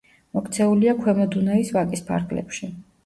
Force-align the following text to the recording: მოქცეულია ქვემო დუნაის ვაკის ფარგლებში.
მოქცეულია 0.37 0.95
ქვემო 1.03 1.27
დუნაის 1.35 1.71
ვაკის 1.77 2.03
ფარგლებში. 2.09 2.71